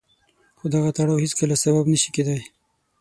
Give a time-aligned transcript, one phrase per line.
[0.57, 2.41] خو دغه تړاو هېڅکله سبب نه شي کېدای.